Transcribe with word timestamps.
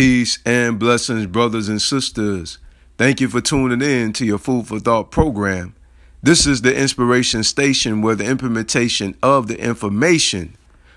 Peace 0.00 0.38
and 0.46 0.78
blessings, 0.78 1.26
brothers 1.26 1.68
and 1.68 1.82
sisters. 1.82 2.56
Thank 2.96 3.20
you 3.20 3.28
for 3.28 3.42
tuning 3.42 3.82
in 3.82 4.14
to 4.14 4.24
your 4.24 4.38
Food 4.38 4.66
for 4.66 4.80
Thought 4.80 5.10
program. 5.10 5.74
This 6.22 6.46
is 6.46 6.62
the 6.62 6.74
inspiration 6.74 7.44
station 7.44 8.00
where 8.00 8.14
the 8.14 8.24
implementation 8.24 9.14
of 9.22 9.46
the 9.46 9.60
information 9.60 10.56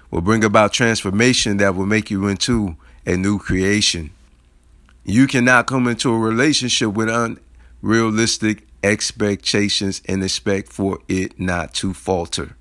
will 0.10 0.21
bring 0.21 0.42
about 0.42 0.71
transformation 0.71 1.58
that 1.58 1.76
will 1.76 1.86
make 1.86 2.10
you 2.10 2.29
into 2.29 2.78
a 3.05 3.18
new 3.18 3.39
creation. 3.39 4.12
You 5.04 5.28
cannot 5.28 5.67
come 5.67 5.85
into 5.90 6.10
a 6.10 6.17
relationship 6.17 6.94
with 6.94 7.10
unrealistic 7.10 8.65
expectations 8.85 10.01
and 10.08 10.24
expect 10.24 10.72
for 10.72 10.99
it 11.10 11.38
not 11.38 11.74
to 11.74 11.94
falter. 11.94 12.56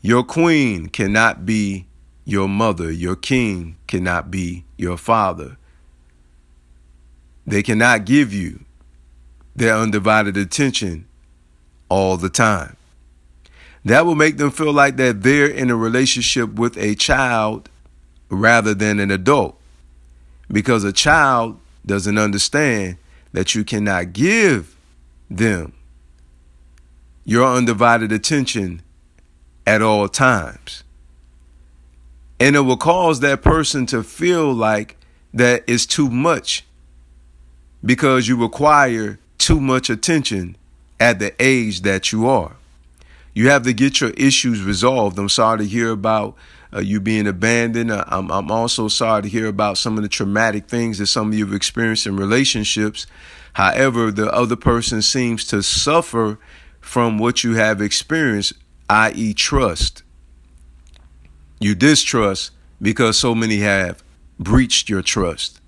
Your 0.00 0.22
queen 0.22 0.86
cannot 0.86 1.44
be 1.44 1.87
your 2.28 2.46
mother, 2.46 2.92
your 2.92 3.16
king 3.16 3.74
cannot 3.86 4.30
be 4.30 4.62
your 4.76 4.98
father. 4.98 5.56
They 7.46 7.62
cannot 7.62 8.04
give 8.04 8.34
you 8.34 8.66
their 9.56 9.74
undivided 9.74 10.36
attention 10.36 11.06
all 11.88 12.18
the 12.18 12.28
time. 12.28 12.76
That 13.86 14.04
will 14.04 14.14
make 14.14 14.36
them 14.36 14.50
feel 14.50 14.74
like 14.74 14.98
that 14.98 15.22
they're 15.22 15.48
in 15.48 15.70
a 15.70 15.74
relationship 15.74 16.52
with 16.52 16.76
a 16.76 16.94
child 16.96 17.70
rather 18.28 18.74
than 18.74 19.00
an 19.00 19.10
adult. 19.10 19.58
Because 20.52 20.84
a 20.84 20.92
child 20.92 21.58
doesn't 21.86 22.18
understand 22.18 22.98
that 23.32 23.54
you 23.54 23.64
cannot 23.64 24.12
give 24.12 24.76
them 25.30 25.72
your 27.24 27.46
undivided 27.46 28.12
attention 28.12 28.82
at 29.66 29.80
all 29.80 30.10
times. 30.10 30.84
And 32.40 32.54
it 32.54 32.60
will 32.60 32.76
cause 32.76 33.20
that 33.20 33.42
person 33.42 33.86
to 33.86 34.02
feel 34.02 34.52
like 34.52 34.96
that 35.34 35.64
is 35.68 35.86
too 35.86 36.08
much 36.08 36.64
because 37.84 38.28
you 38.28 38.40
require 38.40 39.18
too 39.38 39.60
much 39.60 39.90
attention 39.90 40.56
at 41.00 41.18
the 41.18 41.34
age 41.40 41.82
that 41.82 42.12
you 42.12 42.28
are. 42.28 42.56
You 43.34 43.50
have 43.50 43.62
to 43.64 43.72
get 43.72 44.00
your 44.00 44.10
issues 44.10 44.62
resolved. 44.62 45.18
I'm 45.18 45.28
sorry 45.28 45.58
to 45.58 45.64
hear 45.64 45.90
about 45.90 46.34
uh, 46.72 46.80
you 46.80 47.00
being 47.00 47.26
abandoned. 47.26 47.90
Uh, 47.90 48.04
I'm, 48.08 48.30
I'm 48.30 48.50
also 48.50 48.88
sorry 48.88 49.22
to 49.22 49.28
hear 49.28 49.46
about 49.46 49.78
some 49.78 49.96
of 49.96 50.02
the 50.02 50.08
traumatic 50.08 50.66
things 50.66 50.98
that 50.98 51.06
some 51.06 51.28
of 51.28 51.34
you 51.34 51.44
have 51.46 51.54
experienced 51.54 52.06
in 52.06 52.16
relationships. 52.16 53.06
However, 53.54 54.10
the 54.10 54.30
other 54.32 54.56
person 54.56 55.02
seems 55.02 55.44
to 55.46 55.62
suffer 55.62 56.38
from 56.80 57.18
what 57.18 57.44
you 57.44 57.54
have 57.54 57.80
experienced, 57.80 58.54
i.e., 58.90 59.34
trust. 59.34 60.02
You 61.60 61.74
distrust 61.74 62.52
because 62.80 63.18
so 63.18 63.34
many 63.34 63.58
have 63.58 64.02
breached 64.38 64.88
your 64.88 65.02
trust. 65.02 65.60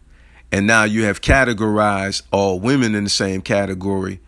And 0.53 0.67
now 0.67 0.85
you 0.85 1.05
have 1.05 1.21
categorized 1.21 2.23
all 2.33 2.59
women 2.61 2.95
in 2.95 3.05
the 3.05 3.11
same 3.11 3.41
category, 3.41 4.21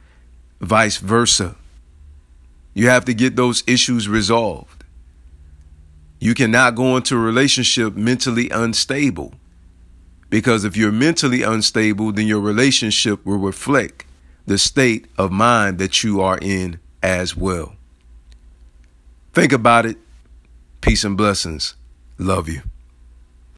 vice 0.61 0.99
versa. 0.99 1.57
You 2.75 2.89
have 2.89 3.05
to 3.07 3.15
get 3.15 3.37
those 3.37 3.63
issues 3.67 4.09
resolved. 4.09 4.85
You 6.21 6.35
cannot 6.35 6.77
go 6.77 6.97
into 6.97 7.17
a 7.17 7.19
relationship 7.19 7.97
mentally 7.97 8.49
unstable. 8.51 9.35
Because 10.31 10.65
if 10.65 10.77
you're 10.77 10.93
mentally 10.93 11.43
unstable, 11.43 12.13
then 12.13 12.27
your 12.27 12.41
relationship 12.41 13.27
will 13.27 13.39
reflect 13.39 14.07
the 14.47 14.57
state 14.57 15.07
of 15.19 15.31
mind 15.31 15.79
that 15.79 16.03
you 16.03 16.21
are 16.21 16.39
in 16.41 16.81
as 17.03 17.37
well. 17.37 17.75
Think 19.33 19.53
about 19.53 19.85
it. 19.85 19.99
Peace 20.83 21.05
and 21.05 21.17
blessings. 21.17 21.77
Love 22.19 22.49
you. 22.49 22.72